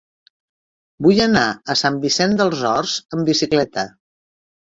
Vull 1.07 1.19
anar 1.25 1.43
a 1.73 1.75
Sant 1.81 1.99
Vicenç 2.07 2.41
dels 2.41 2.65
Horts 2.71 2.97
amb 3.19 3.29
bicicleta. 3.33 3.87